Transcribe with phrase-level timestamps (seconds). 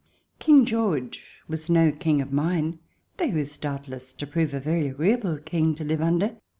[0.39, 2.79] King George was no King of mine,
[3.17, 6.37] though he was doubt less to prove a very agreeable King to live under.